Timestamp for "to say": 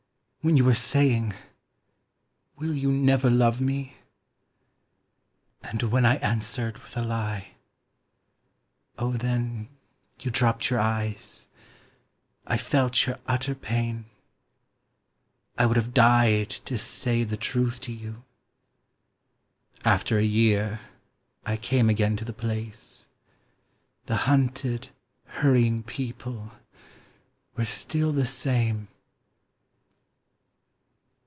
16.49-17.23